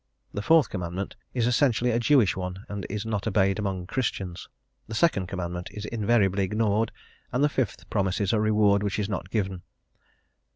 [0.33, 4.49] The Fourth Commandment is essentially a Jewish one, and is not obeyed among Christians.
[4.87, 6.91] The Second Commandment is invariably ignored,
[7.31, 9.61] and the Fifth promises a reward which is not given.